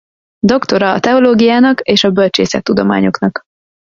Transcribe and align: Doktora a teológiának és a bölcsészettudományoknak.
Doktora 0.45 0.91
a 0.93 0.99
teológiának 0.99 1.79
és 1.81 2.03
a 2.03 2.11
bölcsészettudományoknak. 2.11 3.41